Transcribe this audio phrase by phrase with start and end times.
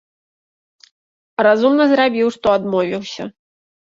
[1.47, 3.23] Разумна зрабiў, што адмовiўся.